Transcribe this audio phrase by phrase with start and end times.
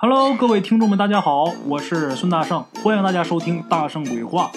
[0.00, 4.48] Hello，各位听众们，大家好，我是孙大圣，欢迎大家收听《大圣鬼话》，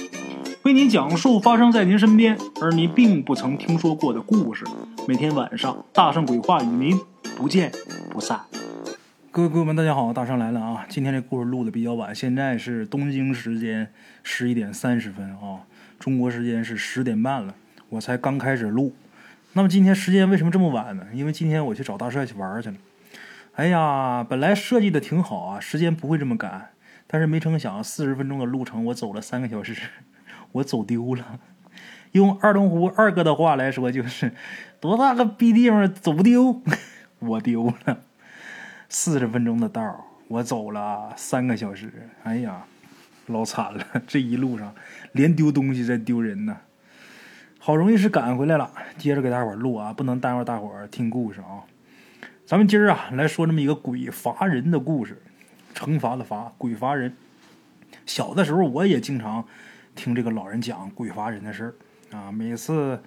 [0.62, 4.64] 为您讲述发生在您身边而您并不曾听说过的故事。
[5.08, 6.96] 每天晚上，《大圣鬼话》与您
[7.36, 7.72] 不见
[8.12, 8.40] 不散。
[9.32, 10.86] 各位朋友们，大家好，大圣来了啊！
[10.88, 15.66] 今天这故事录的比较晚，现在是东京时间十一点三十分啊，
[15.98, 17.56] 中国时间是十点半了，
[17.90, 18.94] 我才刚开始录。
[19.54, 21.08] 那么今天时间为什么这么晚呢？
[21.12, 22.76] 因为今天我去找大帅去玩去了。
[23.56, 26.70] 哎呀，本来设计的挺好啊，时间不会这么赶，
[27.06, 29.76] 但是没成想四十分钟的路程我走了三个小时，
[30.54, 31.40] 我走丢了。
[32.14, 34.34] 用二龙湖二哥的话来说，就是
[34.80, 36.62] 多大个逼地方走不丢，
[37.20, 38.00] 我丢了。
[38.88, 42.64] 四十分钟的道我走了三个小时，哎呀，
[43.28, 43.86] 老惨了！
[44.08, 44.74] 这一路上
[45.12, 46.58] 连丢东西再丢人呢。
[47.60, 51.64] 好容易是赶回来了，接着给大伙录啊，不能耽误大伙听故事啊。
[52.52, 55.22] 咱们今儿啊来说这么一个鬼罚人的故事，
[55.74, 57.16] 惩罚的罚，鬼罚人。
[58.06, 59.46] 小的时候我也经常
[59.96, 63.02] 听这个老人讲鬼罚人的事儿啊，每次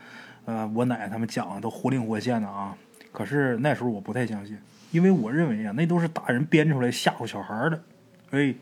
[0.46, 2.74] 呃我奶他们讲都活灵活现的啊。
[3.12, 4.56] 可是那时候我不太相信，
[4.92, 7.84] 因为我认为啊那都是大人编出来吓唬小孩的。
[8.30, 8.54] 哎，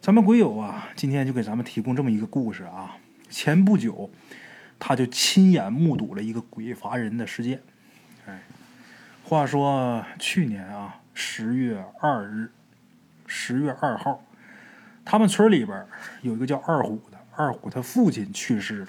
[0.00, 2.96] 咱们鬼友啊今天就给咱们提供这么一个故事啊。
[3.28, 4.10] 前不久
[4.76, 7.62] 他就亲眼目睹了一个鬼罚人的事件。
[8.26, 8.40] 哎。
[9.30, 12.50] 话说去年啊，十月二日，
[13.28, 14.20] 十月二号，
[15.04, 15.86] 他们村里边
[16.22, 18.88] 有一个叫二虎的，二虎他父亲去世了。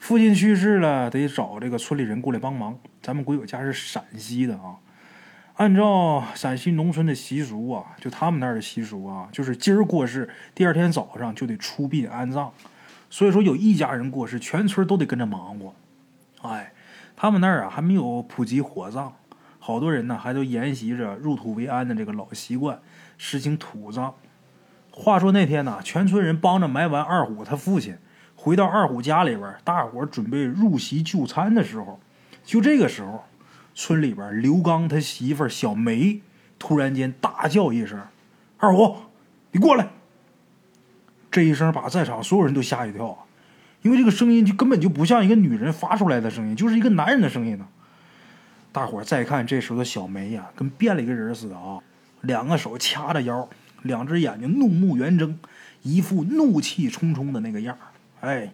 [0.00, 2.76] 父亲去世了，得找这个村里人过来帮忙。
[3.00, 4.74] 咱们鬼友家是陕西的啊，
[5.54, 12.52] 按照陕西农村的习俗啊，就他们那儿的习俗啊，就是今儿过世，第二天早上就得出殡安葬。
[13.08, 15.72] 所以说，有一家人过世，全村都得跟着忙活。
[16.42, 16.72] 哎，
[17.14, 19.14] 他们那儿啊还没有普及火葬。
[19.66, 22.78] 好多人呢，还都沿袭着入土为安的这个老习惯，
[23.16, 24.12] 实行土葬。
[24.90, 27.96] 话说那天呢，全村人帮着埋完二虎他父亲，
[28.36, 31.98] 回到二虎家里边，大伙准备入席就餐的时候，
[32.44, 33.24] 就这个时候，
[33.74, 36.20] 村里边刘刚他媳妇小梅
[36.58, 37.98] 突然间大叫一声
[38.60, 38.96] ：“二虎，
[39.52, 39.88] 你过来！”
[41.32, 43.26] 这一声把在场所有人都吓一跳，
[43.80, 47.66] 因为这个声音就根本就不像一个女人发出来的声音，就是一个男人的声音呢。
[48.74, 51.78] 大伙儿再看，这时候的小梅呀，跟变了一个人似的啊！
[52.22, 53.48] 两个手掐着腰，
[53.82, 55.38] 两只眼睛怒目圆睁，
[55.82, 58.28] 一副怒气冲冲的那个样儿。
[58.28, 58.52] 哎，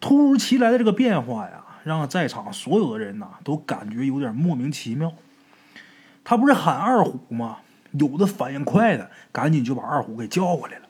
[0.00, 5.12] 突如其来的这个变化呀，让在场所有的人呐都感觉有点莫名其妙。
[6.24, 7.58] 他不是喊二虎吗？
[7.92, 10.88] 有的反应快的，赶紧就把二虎给叫过来了。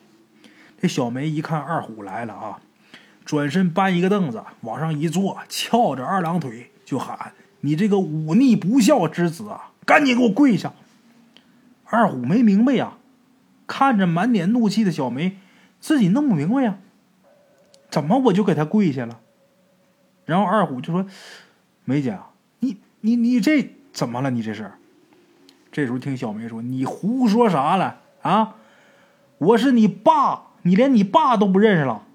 [0.81, 2.59] 这小梅一看二虎来了啊，
[3.23, 7.35] 转身搬一个凳子往上一坐，翘着二郎腿就喊。
[7.61, 10.73] 你这个忤逆不孝之子啊，赶紧给我跪下！
[11.85, 12.95] 二虎没明白呀，
[13.67, 15.37] 看着满脸怒气的小梅，
[15.81, 16.79] 自己弄不明白呀，
[17.91, 19.21] 怎么我就给他跪下了？
[20.25, 21.07] 然后二虎就说
[21.85, 22.19] ：“梅姐，
[22.61, 24.31] 你你你这怎么了？
[24.31, 24.71] 你这是？”
[25.73, 28.57] 这时候听小梅说：“你胡说啥了啊？
[29.39, 32.07] 我是你爸，你连你爸都不认识了。”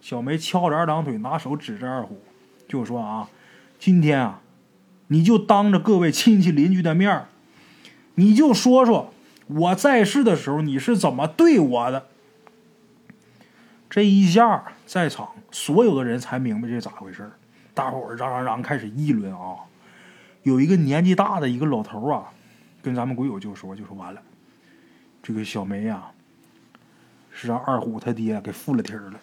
[0.00, 2.20] 小梅翘着二郎腿，拿手指着二虎，
[2.66, 3.28] 就说：“啊。”
[3.84, 4.40] 今天啊，
[5.08, 7.26] 你就当着各位亲戚邻居的面
[8.14, 9.12] 你就说说
[9.48, 12.06] 我在世的时候你是怎么对我的。
[13.90, 17.28] 这一下，在场所有的人才明白这咋回事
[17.74, 19.56] 大伙儿嚷嚷嚷开始议论啊。
[20.44, 22.30] 有一个年纪大的一个老头啊，
[22.82, 24.22] 跟咱们鬼友就说：“就说完了，
[25.24, 26.04] 这个小梅呀，
[27.32, 29.18] 是让二虎他爹给附了体了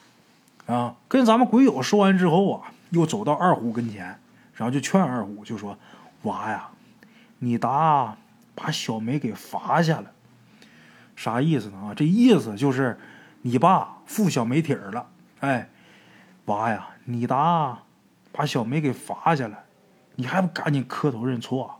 [0.65, 4.19] 啊。”跟咱们鬼友说完之后啊，又走到二虎跟前。
[4.59, 5.77] 然后就劝二虎，就说
[6.23, 6.67] ：“娃呀，
[7.37, 8.17] 你答
[8.53, 10.11] 把小梅给罚下了，
[11.15, 11.77] 啥意思呢？
[11.77, 12.99] 啊，这意思就是
[13.43, 15.07] 你爸负小梅体儿了。
[15.39, 15.69] 哎，
[16.47, 17.79] 娃呀，你答
[18.33, 19.63] 把小梅给罚下了，
[20.15, 21.79] 你还不赶紧磕头认错？”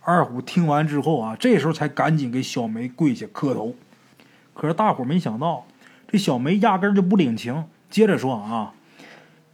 [0.00, 3.74] 二虎听完之后啊，这时候才赶紧给小梅跪下磕头。
[4.54, 5.66] 可是大伙没想到，
[6.08, 8.72] 这小梅压根就不领情，接着说：“啊。”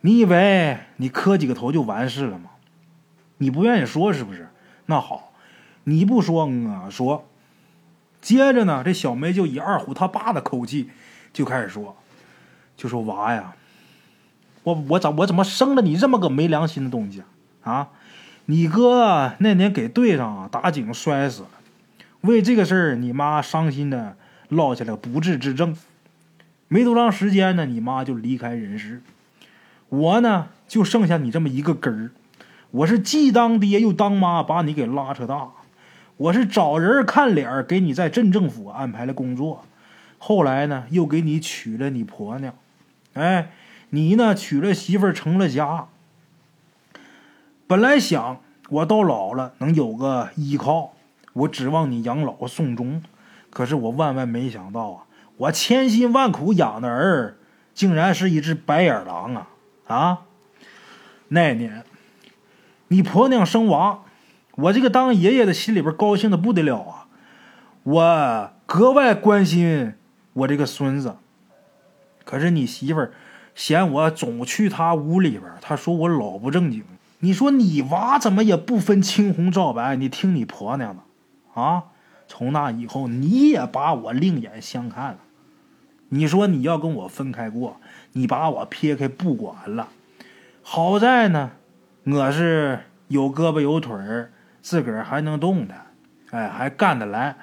[0.07, 2.51] 你以为你磕几个头就完事了吗？
[3.39, 4.49] 你不愿意说是不是？
[4.87, 5.33] 那好，
[5.83, 7.27] 你不说我说。
[8.21, 10.91] 接着呢，这小梅就以二虎他爸的口气
[11.33, 11.97] 就开始说，
[12.77, 13.57] 就说娃呀，
[14.63, 17.25] 我我怎我怎么生了你这么个没良心的东西
[17.63, 17.73] 啊？
[17.73, 17.89] 啊，
[18.45, 21.49] 你哥那年给队上打井摔死了，
[22.21, 24.17] 为这个事儿你妈伤心的
[24.51, 25.77] 落下了不治之症，
[26.69, 29.03] 没多长时间呢，你妈就离开人世。
[29.89, 32.11] 我呢，就剩下你这么一个根儿，
[32.73, 35.51] 我是既当爹又当妈，把你给拉扯大。
[36.17, 39.65] 我是找人看脸儿给你在镇政府安排了工作，
[40.19, 42.55] 后来呢，又给你娶了你婆娘，
[43.13, 43.51] 哎，
[43.91, 45.87] 你呢娶了媳妇儿成了家。
[47.67, 48.41] 本来想
[48.71, 50.95] 我到老了能有个依靠，
[51.35, 53.03] 我指望你养老送终，
[53.51, 55.05] 可是我万万没想到啊，
[55.37, 57.37] 我千辛万苦养的儿，
[57.75, 59.49] 竟然是一只白眼狼啊！
[59.87, 60.23] 啊，
[61.29, 61.85] 那年
[62.89, 64.01] 你婆娘生娃。
[64.57, 67.09] 我这个当爷爷的心里边高兴的不得了啊！
[67.83, 69.93] 我格外关心
[70.33, 71.17] 我这个孙子。
[72.25, 73.13] 可是你媳妇儿
[73.55, 76.83] 嫌我总去她屋里边，她说我老不正经。
[77.19, 79.95] 你说你娃怎么也不分青红皂白？
[79.97, 81.85] 你听你婆娘的啊！
[82.27, 85.19] 从那以后，你也把我另眼相看了。
[86.09, 87.79] 你说你要跟我分开过，
[88.17, 89.89] 你把我撇开不管了。
[90.63, 91.51] 好在呢，
[92.05, 94.33] 我是有胳膊有腿儿。
[94.63, 95.87] 自个儿还能动弹，
[96.31, 97.37] 哎，还干得来。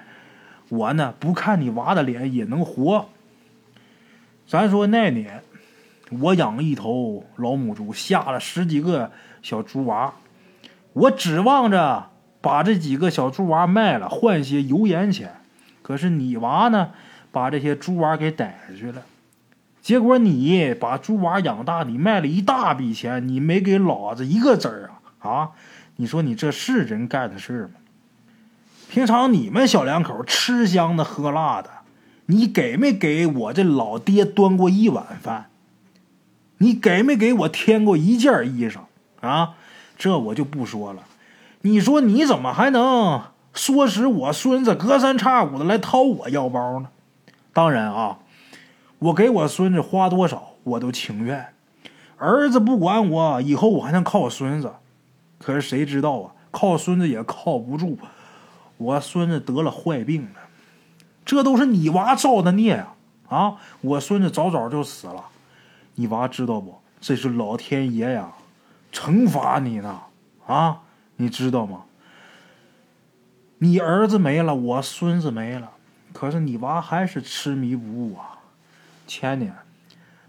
[0.68, 3.08] 我呢，不看你娃的脸也能活。
[4.46, 5.42] 咱说那年，
[6.10, 9.12] 我养一头老母猪，下了十几个
[9.42, 10.16] 小猪娃，
[10.92, 12.10] 我指望着
[12.42, 15.36] 把这几个小猪娃卖了，换些油盐钱。
[15.81, 16.92] 可是你娃呢，
[17.31, 19.04] 把这些猪娃给逮下去了。
[19.83, 24.89] 结果你把猪娃养大，你卖了一大笔钱，你没给老子一个子儿
[25.19, 25.50] 啊啊！
[25.97, 27.71] 你说你这是人干的事吗？
[28.89, 31.69] 平常你们小两口吃香的喝辣的，
[32.27, 35.47] 你给没给我这老爹端过一碗饭？
[36.59, 38.80] 你给没给我添过一件衣裳
[39.19, 39.56] 啊？
[39.97, 41.03] 这我就不说了。
[41.63, 46.88] 你说你怎么还能唆使我孙子隔三差五的来掏我腰包呢？
[47.51, 48.19] 当然啊，
[49.04, 51.54] 我给我孙子花多少我都情愿。
[52.18, 54.74] 儿子不管我，以后我还能靠我孙子。
[55.40, 56.32] 可是谁知道啊？
[56.52, 57.98] 靠孙子也靠不住，
[58.78, 60.40] 我孙子得了坏病了，
[61.26, 62.96] 这都是你娃造的孽啊！
[63.28, 65.26] 啊，我孙子早早就死了，
[65.96, 66.80] 你娃知道不？
[67.02, 68.32] 这是老天爷呀，
[68.94, 70.04] 惩罚你呢！
[70.46, 70.82] 啊，
[71.18, 71.82] 你知道吗？
[73.58, 75.72] 你儿子没了，我孙子没了，
[76.14, 78.32] 可是你娃还是痴迷不悟啊！
[79.06, 79.54] 前年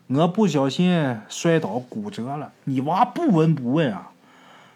[0.07, 4.11] 我不小心摔倒骨折了，你娃不闻不问啊！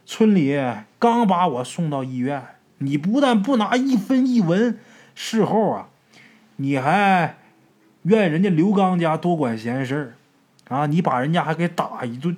[0.07, 0.59] 村里
[0.99, 2.43] 刚把我送到医院，
[2.79, 4.79] 你不但不拿一分一文，
[5.15, 5.89] 事后啊，
[6.57, 7.37] 你还
[8.05, 10.15] 怨人家刘刚家多管闲事，
[10.69, 12.35] 啊，你把人家还给打一顿，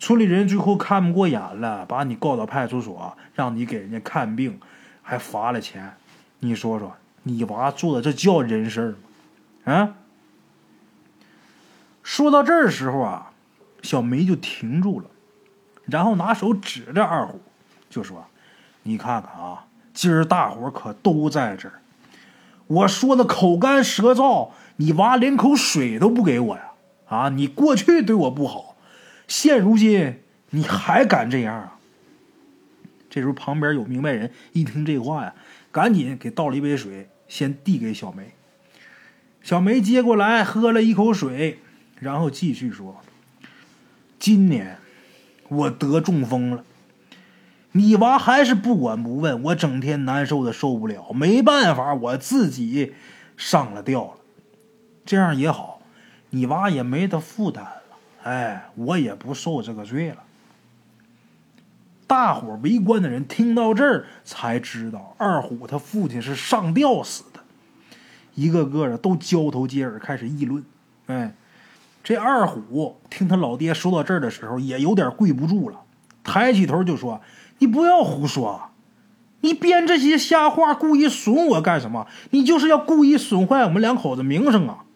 [0.00, 4.58] 村里人最后看不过眼了，把你告到派出所，让你给人家看病，
[5.02, 5.92] 还罚了钱。
[6.40, 8.96] 你说说，你娃做的这叫人事
[9.64, 9.72] 吗？
[9.72, 9.94] 啊？
[12.08, 13.32] 说到这儿时候啊，
[13.82, 15.10] 小梅就停住了。
[15.84, 17.38] 然后拿手指着二虎，
[17.90, 18.24] 就说
[18.84, 21.82] ：“你看看啊，今儿大伙可都在这儿。
[22.66, 26.70] 我说的口干舌燥，你娃连口水都不给我呀！
[27.08, 28.76] 啊，你过去对我不好，
[29.26, 31.76] 现如今你还敢这样啊？”
[33.10, 35.34] 这时候旁边有明白人一听这话呀，
[35.70, 38.32] 赶紧给倒了一杯水，先递给小梅。
[39.42, 41.58] 小梅接过来喝了一口水，
[42.00, 43.00] 然后继续说
[44.18, 44.78] ：“今年。”
[45.50, 46.62] 我得中风了，
[47.72, 52.92] 你娃还是不管不问，我整天难受的受不了，没办法，我自己
[53.34, 54.10] 上了吊了。
[55.06, 55.80] 这样也好，
[56.28, 57.82] 你娃也没得负担了，
[58.24, 60.18] 哎，我也不受这个罪了。
[62.06, 67.40] 大伙围观的人听到这儿，才知道二虎他父亲是上吊死的，
[68.34, 70.62] 一个个的都交头接耳开始议论，
[71.06, 71.34] 哎。
[72.08, 75.80] 这二虎听他老爹说到这儿的时候，也有点跪不住了，
[76.24, 77.20] 抬起头就说
[77.60, 78.70] ：“你不要胡说，
[79.42, 82.06] 你编这些瞎话，故意损我干什么？
[82.30, 84.86] 你就是要故意损坏我们两口子名声啊！”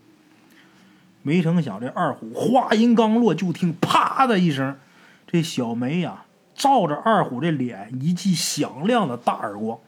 [1.21, 4.79] 没成想，这二虎话音刚落，就听“啪”的一声，
[5.27, 9.79] 这小梅呀，照着二虎这脸一记响亮的大耳光，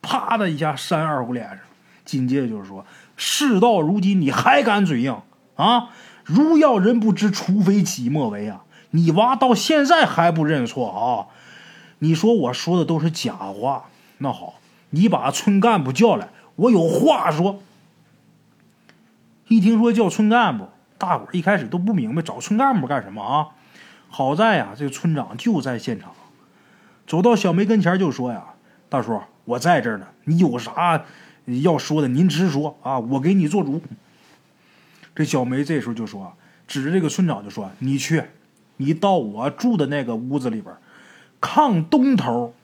[0.00, 1.58] 啪的一下扇二虎脸上，
[2.06, 5.20] 紧接着就是说：“事到如今，你还敢嘴硬
[5.56, 5.90] 啊？”
[6.26, 8.64] 如要人不知，除非己莫为啊！
[8.90, 11.30] 你娃到现在还不认错啊？
[12.00, 13.84] 你说我说的都是假话？
[14.18, 14.54] 那好，
[14.90, 17.60] 你把村干部叫来，我有话说。
[19.46, 20.68] 一听说叫村干部，
[20.98, 23.48] 大伙一开始都不明白找村干部干什么啊？
[24.08, 26.10] 好在呀，这个村长就在现场，
[27.06, 28.42] 走到小梅跟前就说呀
[28.88, 31.04] ：“大叔，我在这儿呢，你有啥
[31.62, 33.80] 要说的，您直说啊，我给你做主。”
[35.16, 36.36] 这小梅这时候就说
[36.68, 38.22] ：“指着这个村长就说，你去，
[38.76, 40.76] 你到我住的那个屋子里边，
[41.40, 42.54] 炕东头，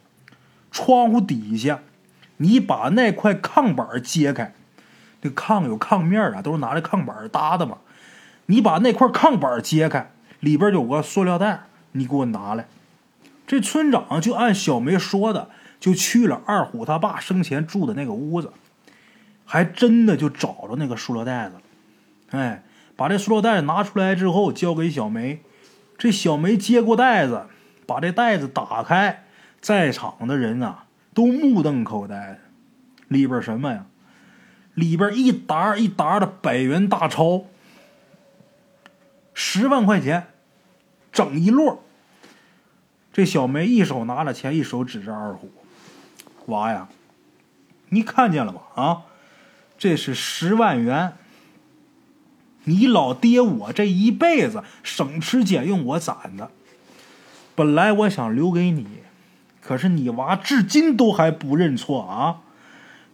[0.71, 1.81] 窗户底下，
[2.37, 4.53] 你把那块炕板揭开，
[5.23, 7.79] 那炕有炕面啊，都是拿这炕板搭的嘛。
[8.47, 12.67] 你把那块炕板揭开，里边有个塑料袋，你给我拿来。
[13.47, 15.49] 这村长就按小梅说的，
[15.81, 18.53] 就去了二虎他爸生前住的那个屋子，
[19.47, 21.63] 还真的就找着那个塑料袋子了。
[22.33, 22.63] 哎，
[22.97, 25.43] 把这塑料袋拿出来之后，交给小梅。
[25.97, 27.47] 这小梅接过袋子，
[27.87, 29.25] 把这袋子打开，
[29.61, 32.41] 在场的人啊都目瞪口呆。
[33.09, 33.87] 里边什么呀？
[34.75, 37.45] 里边一沓一沓的百元大钞，
[39.35, 40.29] 十万块钱，
[41.13, 41.79] 整一摞。
[43.13, 45.53] 这小梅一手拿着钱，一手指着二虎
[46.47, 46.89] ：“娃呀，
[47.91, 48.63] 你看见了吗？
[48.75, 49.03] 啊，
[49.77, 51.13] 这是十万元。”
[52.65, 56.51] 你老爹我这一辈子省吃俭用我攒的，
[57.55, 58.87] 本来我想留给你，
[59.61, 62.41] 可是你娃至今都还不认错啊！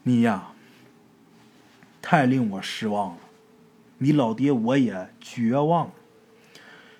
[0.02, 0.48] 你呀，
[2.02, 3.16] 太令我失望了，
[3.98, 5.92] 你老爹我也绝望了。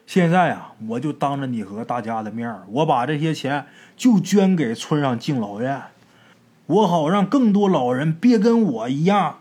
[0.07, 5.83] 现在啊，我就当着你和大家的面我把这些钱就捐给村上敬老院，
[6.65, 9.41] 我好让更多老人别跟我一样，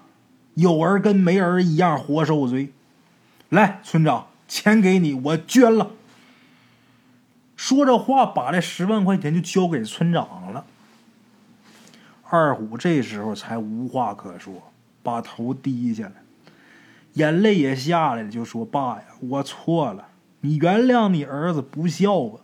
[0.56, 2.74] 有儿跟没儿一样活受罪。
[3.50, 5.92] 来，村长，钱给你，我捐了。
[7.56, 10.66] 说着话，把这十万块钱就交给村长了。
[12.30, 16.16] 二虎这时候才无话可说，把头低下来，
[17.14, 20.10] 眼泪也下来了，就说：“爸呀，我错了，
[20.42, 22.42] 你原谅你儿子不孝吧。”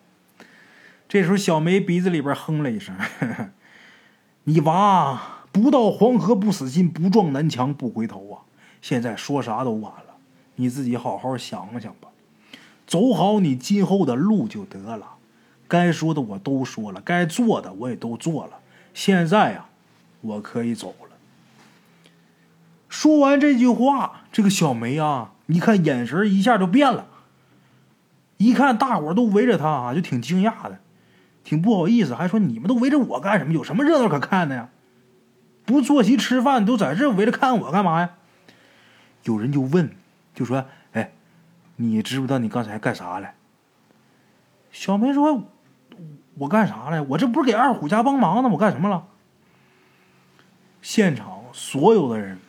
[1.10, 2.96] 这时候，小梅鼻子里边哼了一声
[4.46, 8.36] ：“你娃不到黄河不死心，不撞南墙不回头啊！
[8.82, 10.13] 现在说啥都晚了。”
[10.56, 12.10] 你自己好好想想吧，
[12.86, 15.16] 走好你今后的路就得了。
[15.68, 18.60] 该说的我都说了，该做的我也都做了。
[18.94, 19.66] 现在呀，
[20.22, 21.16] 我可以走了。
[22.88, 27.08] 说完这句话，这个小梅啊，你看眼神一下就变了。
[28.38, 30.80] 一看大伙都围着她啊，就挺惊讶的，
[31.44, 33.54] 挺不好意思，还说你们都围着我干什么？
[33.54, 34.70] 有什么热闹可看的呀？
[35.66, 38.12] 不坐席吃饭，都在这围着看我干嘛呀？
[39.24, 39.90] 有人就问。
[40.34, 41.12] 就说：“哎，
[41.76, 43.32] 你知不知道你刚才干啥了？”
[44.72, 45.44] 小梅说
[46.36, 47.04] ：“我干啥了？
[47.04, 48.50] 我这不是给二虎家帮忙呢？
[48.50, 49.08] 我干什么了？”
[50.82, 52.40] 现场所有的人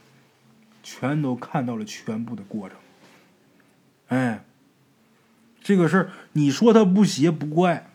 [0.82, 2.78] 全都看到了全部的过程。
[4.08, 4.44] 哎，
[5.60, 7.86] 这个事儿，你说他不邪不怪，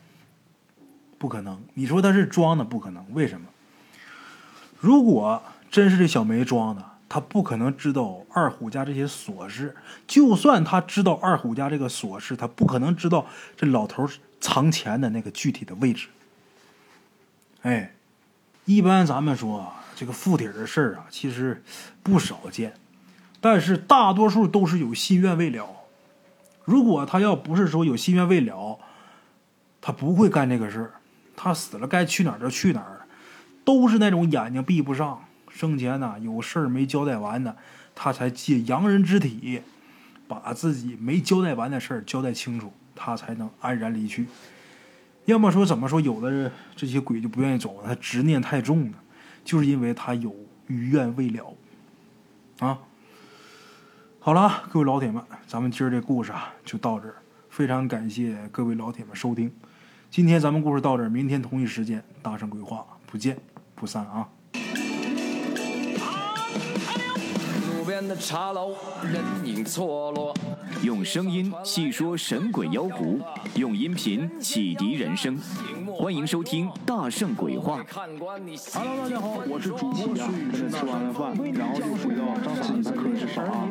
[1.18, 3.06] 不可能；你说他是装的，不可能。
[3.14, 3.48] 为什么？
[4.80, 6.89] 如果真是这小梅装的。
[7.10, 9.76] 他不可能知道二虎家这些琐事，
[10.08, 13.26] 就算他知道二虎家这个琐事，他不可能知道
[13.58, 14.08] 这老头
[14.40, 16.08] 藏钱的那个具体的位置。
[17.64, 17.94] 哎，
[18.66, 21.64] 一般咱们说这个附体的事儿啊，其实
[22.04, 22.76] 不少见，
[23.42, 25.68] 但是大多数都是有心愿未了。
[26.64, 28.78] 如果他要不是说有心愿未了，
[29.82, 30.92] 他不会干这个事儿。
[31.36, 33.08] 他死了该去哪儿就去哪儿，
[33.66, 35.26] 都是那种眼睛闭不上。
[35.60, 37.54] 生前呢有事儿没交代完呢，
[37.94, 39.62] 他才借洋人之体，
[40.26, 44.26] 把自己没交代完的事儿交代清楚，他才能安然离去。
[45.26, 48.98] 要么说怎么说，有的这些鬼就不愿意走，他执念太重了，
[49.44, 50.34] 就是因为他有
[50.68, 51.54] 余愿未了。
[52.60, 52.80] 啊，
[54.22, 57.16] 好了，各位老铁们，咱们今儿这故事啊就到这儿，
[57.50, 59.52] 非常感谢各位老铁们收听。
[60.10, 63.38] 今天咱们故事到这儿，明天同一时间大圣鬼话不见
[63.76, 64.26] 不散啊。
[68.20, 70.34] 茶楼，人影错落。
[70.84, 73.20] 用声音细说神鬼妖狐，
[73.56, 75.38] 用音频启迪人生。
[76.00, 77.84] 欢迎收听《大圣鬼话》。
[78.74, 80.70] Hello，大家好，我是主播孙宇。
[80.70, 82.24] 吃完了饭，然后就回到
[82.64, 83.68] 自己的课室上啊。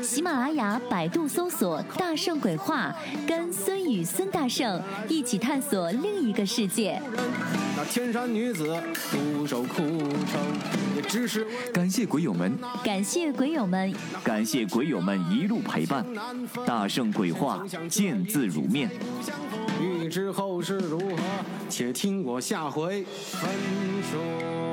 [0.00, 2.94] 喜马拉雅、百度搜索“大圣鬼话”，
[3.26, 7.02] 跟孙宇、孙大圣一起探索另一个世界。
[7.76, 8.80] 那天山女子
[9.10, 10.40] 独守空城，
[10.94, 13.92] 也只是感谢鬼友们，感谢鬼友们，
[14.22, 16.06] 感谢鬼友们一路陪伴。
[16.64, 18.88] 大圣鬼话，见字如面。
[20.08, 21.16] 欲知后事如何，
[21.68, 23.50] 且听我下回分
[24.10, 24.67] 说。